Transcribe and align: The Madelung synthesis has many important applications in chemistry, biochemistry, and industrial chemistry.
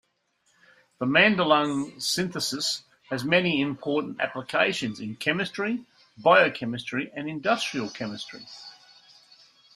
The 0.97 1.05
Madelung 1.05 2.01
synthesis 2.01 2.81
has 3.11 3.23
many 3.23 3.61
important 3.61 4.19
applications 4.19 4.99
in 4.99 5.15
chemistry, 5.15 5.85
biochemistry, 6.17 7.11
and 7.15 7.29
industrial 7.29 7.87
chemistry. 7.91 8.43